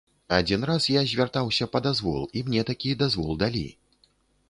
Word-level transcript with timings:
Адзін 0.37 0.63
раз 0.69 0.87
я 0.93 1.03
звяртаўся 1.11 1.69
па 1.75 1.83
дазвол, 1.89 2.27
і 2.41 2.45
мне 2.51 2.67
такі 2.73 2.99
дазвол 3.07 3.31
далі. 3.45 3.67